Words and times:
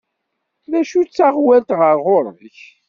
D 0.71 0.73
acu 0.79 0.99
d 1.03 1.09
taɣwalt 1.09 1.69
ɣer 1.79 1.97
ɣur-k? 2.05 2.59